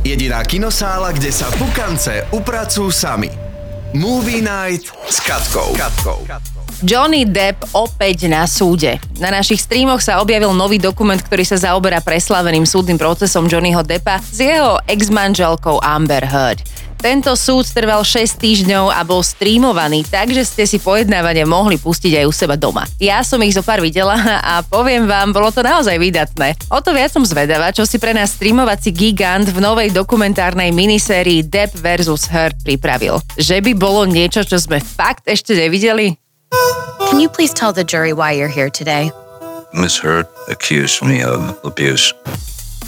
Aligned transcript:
Jediná 0.00 0.40
kinosála, 0.40 1.12
kde 1.12 1.28
sa 1.28 1.52
pukance 1.60 2.24
upracujú 2.32 2.88
sami. 2.88 3.28
Movie 3.92 4.40
Night 4.40 4.88
s 4.88 5.20
Katkou. 5.20 5.76
Katkou. 5.76 6.24
Johnny 6.80 7.28
Depp 7.28 7.76
opäť 7.76 8.24
na 8.24 8.48
súde. 8.48 8.96
Na 9.20 9.28
našich 9.28 9.60
streamoch 9.60 10.00
sa 10.00 10.24
objavil 10.24 10.56
nový 10.56 10.80
dokument, 10.80 11.20
ktorý 11.20 11.44
sa 11.44 11.60
zaoberá 11.60 12.00
preslaveným 12.00 12.64
súdnym 12.64 12.96
procesom 12.96 13.44
Johnnyho 13.44 13.84
Deppa 13.84 14.24
s 14.24 14.40
jeho 14.40 14.80
ex-manželkou 14.88 15.84
Amber 15.84 16.24
Heard. 16.24 16.64
Tento 17.00 17.32
súd 17.32 17.64
trval 17.64 18.04
6 18.04 18.36
týždňov 18.36 18.92
a 18.92 19.00
bol 19.08 19.24
streamovaný, 19.24 20.04
takže 20.04 20.44
ste 20.44 20.68
si 20.68 20.76
pojednávanie 20.76 21.48
mohli 21.48 21.80
pustiť 21.80 22.20
aj 22.20 22.24
u 22.28 22.32
seba 22.36 22.60
doma. 22.60 22.84
Ja 23.00 23.24
som 23.24 23.40
ich 23.40 23.56
zo 23.56 23.64
pár 23.64 23.80
videla 23.80 24.20
a 24.44 24.60
poviem 24.60 25.08
vám, 25.08 25.32
bolo 25.32 25.48
to 25.48 25.64
naozaj 25.64 25.96
vydatné. 25.96 26.60
O 26.68 26.84
to 26.84 26.92
viac 26.92 27.08
som 27.08 27.24
zvedavá, 27.24 27.72
čo 27.72 27.88
si 27.88 27.96
pre 27.96 28.12
nás 28.12 28.36
streamovací 28.36 28.92
gigant 28.92 29.48
v 29.48 29.64
novej 29.64 29.96
dokumentárnej 29.96 30.76
minisérii 30.76 31.40
Depp 31.40 31.80
vs. 31.80 32.28
Heard 32.28 32.60
pripravil. 32.68 33.16
Že 33.40 33.64
by 33.64 33.72
bolo 33.80 34.04
niečo, 34.04 34.44
čo 34.44 34.60
sme 34.60 34.76
fakt 34.76 35.24
ešte 35.24 35.56
nevideli? 35.56 36.20
Can 37.08 37.16
you 37.16 37.32
please 37.32 37.56
tell 37.56 37.72
the 37.72 37.80
jury 37.80 38.12
why 38.12 38.36
you're 38.36 38.52
here 38.52 38.68
today? 38.68 39.08
Miss 39.72 39.96
Hurt 40.04 40.28
accused 40.52 41.00
me 41.00 41.24
of 41.24 41.56
abuse. 41.64 42.12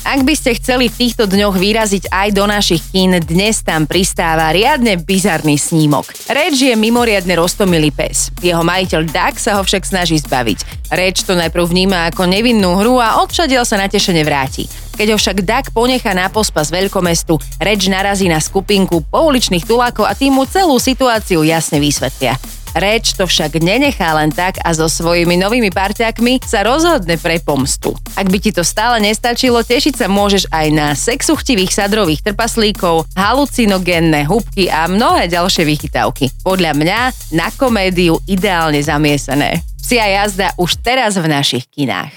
Ak 0.03 0.27
by 0.27 0.35
ste 0.35 0.59
chceli 0.59 0.91
v 0.91 0.99
týchto 0.99 1.31
dňoch 1.31 1.55
vyraziť 1.55 2.11
aj 2.11 2.29
do 2.35 2.43
našich 2.51 2.83
kín, 2.91 3.15
dnes 3.23 3.63
tam 3.63 3.87
pristáva 3.87 4.51
riadne 4.51 4.99
bizarný 4.99 5.55
snímok. 5.55 6.11
Reč 6.27 6.59
je 6.59 6.75
mimoriadne 6.75 7.39
roztomilý 7.39 7.95
pes. 7.95 8.35
Jeho 8.43 8.67
majiteľ 8.67 9.07
Duck 9.07 9.39
sa 9.39 9.57
ho 9.57 9.63
však 9.63 9.87
snaží 9.87 10.19
zbaviť. 10.19 10.91
Reč 10.91 11.23
to 11.23 11.39
najprv 11.39 11.71
vníma 11.71 12.11
ako 12.11 12.27
nevinnú 12.27 12.83
hru 12.83 12.99
a 12.99 13.23
odčadiel 13.23 13.63
sa 13.63 13.79
natešene 13.79 14.27
vráti. 14.27 14.67
Keď 14.99 15.15
ho 15.15 15.17
však 15.23 15.47
Duck 15.47 15.71
ponecha 15.71 16.11
na 16.19 16.27
pospas 16.27 16.75
veľkomestu, 16.75 17.39
Reč 17.63 17.87
narazí 17.87 18.27
na 18.27 18.43
skupinku 18.43 19.07
pouličných 19.07 19.63
tulákov 19.63 20.11
a 20.11 20.19
tým 20.19 20.35
mu 20.35 20.51
celú 20.51 20.83
situáciu 20.83 21.47
jasne 21.47 21.79
vysvetlia. 21.79 22.35
Reč 22.73 23.13
to 23.13 23.29
však 23.29 23.61
nenechá 23.61 24.17
len 24.17 24.33
tak 24.33 24.57
a 24.65 24.73
so 24.73 24.89
svojimi 24.89 25.37
novými 25.37 25.69
parťákmi 25.69 26.41
sa 26.41 26.65
rozhodne 26.65 27.21
pre 27.21 27.37
pomstu. 27.45 27.93
Ak 28.17 28.33
by 28.33 28.39
ti 28.41 28.49
to 28.49 28.65
stále 28.65 28.97
nestačilo, 29.05 29.61
tešiť 29.61 30.01
sa 30.01 30.07
môžeš 30.09 30.49
aj 30.49 30.67
na 30.73 30.97
sexuchtivých 30.97 31.69
sadrových 31.69 32.25
trpaslíkov, 32.25 33.05
halucinogénne 33.13 34.25
hubky 34.25 34.73
a 34.73 34.89
mnohé 34.89 35.29
ďalšie 35.29 35.69
vychytávky. 35.69 36.33
Podľa 36.41 36.73
mňa 36.73 37.01
na 37.37 37.53
komédiu 37.53 38.17
ideálne 38.25 38.81
zamiesené. 38.81 39.61
Psia 39.77 40.09
jazda 40.09 40.57
už 40.57 40.81
teraz 40.81 41.21
v 41.21 41.29
našich 41.29 41.69
kinách. 41.69 42.13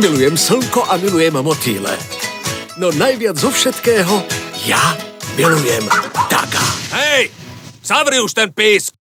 Milujem 0.00 0.34
slnko 0.34 0.88
a 0.88 0.96
milujem 0.96 1.36
motýle. 1.44 1.92
No 2.80 2.88
najviac 2.90 3.36
zo 3.36 3.52
všetkého 3.52 4.24
ja 4.64 4.80
milujem 5.36 5.84
Daga. 6.26 6.64
Hej, 6.96 7.30
zavri 7.84 8.18
už 8.18 8.32
ten 8.32 8.50
písk! 8.50 9.03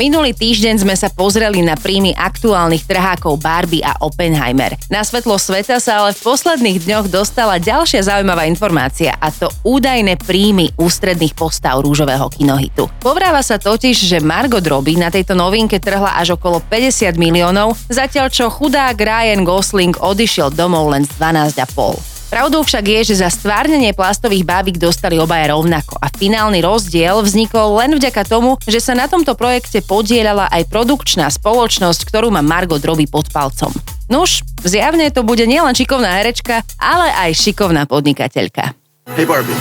Minulý 0.00 0.32
týždeň 0.32 0.88
sme 0.88 0.96
sa 0.96 1.12
pozreli 1.12 1.60
na 1.60 1.76
príjmy 1.76 2.16
aktuálnych 2.16 2.88
trhákov 2.88 3.36
Barbie 3.36 3.84
a 3.84 3.92
Oppenheimer. 4.00 4.72
Na 4.88 5.04
svetlo 5.04 5.36
sveta 5.36 5.76
sa 5.84 6.00
ale 6.00 6.16
v 6.16 6.24
posledných 6.24 6.80
dňoch 6.88 7.12
dostala 7.12 7.60
ďalšia 7.60 8.08
zaujímavá 8.08 8.48
informácia 8.48 9.12
a 9.20 9.28
to 9.28 9.52
údajné 9.60 10.16
príjmy 10.16 10.72
ústredných 10.80 11.36
postav 11.36 11.76
rúžového 11.84 12.24
kinohitu. 12.32 12.88
Povráva 13.04 13.44
sa 13.44 13.60
totiž, 13.60 14.08
že 14.08 14.24
Margot 14.24 14.64
Robbie 14.64 14.96
na 14.96 15.12
tejto 15.12 15.36
novinke 15.36 15.76
trhla 15.76 16.16
až 16.16 16.40
okolo 16.40 16.64
50 16.64 17.12
miliónov, 17.20 17.76
zatiaľ 17.92 18.32
čo 18.32 18.48
chudák 18.48 18.96
Ryan 18.96 19.44
Gosling 19.44 19.92
odišiel 20.00 20.56
domov 20.56 20.88
len 20.88 21.04
z 21.04 21.12
12,5. 21.20 22.11
Pravdou 22.32 22.64
však 22.64 22.84
je, 22.88 23.00
že 23.12 23.20
za 23.20 23.28
stvárnenie 23.28 23.92
plastových 23.92 24.48
bábik 24.48 24.80
dostali 24.80 25.20
obaja 25.20 25.52
rovnako 25.52 26.00
a 26.00 26.08
finálny 26.08 26.64
rozdiel 26.64 27.20
vznikol 27.20 27.76
len 27.76 27.92
vďaka 27.92 28.24
tomu, 28.24 28.56
že 28.64 28.80
sa 28.80 28.96
na 28.96 29.04
tomto 29.04 29.36
projekte 29.36 29.84
podielala 29.84 30.48
aj 30.48 30.64
produkčná 30.72 31.28
spoločnosť, 31.28 32.08
ktorú 32.08 32.32
má 32.32 32.40
Margot 32.40 32.80
Robbie 32.80 33.04
pod 33.04 33.28
palcom. 33.28 33.68
Nuž, 34.08 34.40
zjavne 34.64 35.12
to 35.12 35.20
bude 35.20 35.44
nielen 35.44 35.76
šikovná 35.76 36.24
herečka, 36.24 36.64
ale 36.80 37.12
aj 37.20 37.36
šikovná 37.36 37.84
podnikateľka. 37.84 38.72
Hey 39.12 39.28
Barbie. 39.28 39.52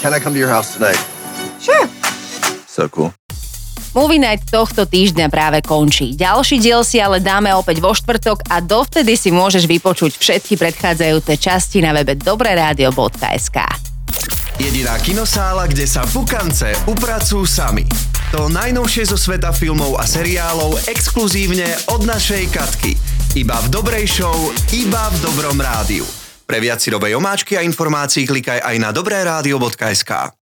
Can 0.00 0.16
I 0.16 0.18
come 0.24 0.32
to 0.32 0.40
your 0.40 0.48
house 0.48 0.72
tonight? 0.72 0.96
Sure. 1.60 1.84
So 2.64 2.88
cool. 2.88 3.12
Movie 3.92 4.24
Night 4.24 4.48
tohto 4.48 4.88
týždňa 4.88 5.28
práve 5.28 5.60
končí. 5.60 6.16
Ďalší 6.16 6.64
diel 6.64 6.80
si 6.80 6.96
ale 6.96 7.20
dáme 7.20 7.52
opäť 7.52 7.84
vo 7.84 7.92
štvrtok 7.92 8.48
a 8.48 8.64
dovtedy 8.64 9.20
si 9.20 9.28
môžeš 9.28 9.68
vypočuť 9.68 10.16
všetky 10.16 10.56
predchádzajúce 10.56 11.36
časti 11.36 11.84
na 11.84 11.92
webe 11.92 12.16
dobreradio.sk. 12.16 13.58
Jediná 14.56 14.96
kinosála, 14.96 15.68
kde 15.68 15.84
sa 15.84 16.08
pukance 16.08 16.72
upracujú 16.88 17.44
sami. 17.44 17.84
To 18.32 18.48
najnovšie 18.48 19.12
zo 19.12 19.20
sveta 19.20 19.52
filmov 19.52 20.00
a 20.00 20.08
seriálov 20.08 20.88
exkluzívne 20.88 21.68
od 21.92 22.08
našej 22.08 22.48
Katky. 22.48 22.96
Iba 23.36 23.60
v 23.60 23.68
dobrej 23.68 24.08
show, 24.08 24.36
iba 24.72 25.12
v 25.12 25.16
dobrom 25.20 25.60
rádiu. 25.60 26.08
Pre 26.48 26.58
viac 26.64 26.80
si 26.80 26.88
omáčky 26.92 27.60
a 27.60 27.64
informácií 27.64 28.24
klikaj 28.24 28.60
aj 28.64 28.76
na 28.80 28.88
dobreradio.sk. 28.88 30.41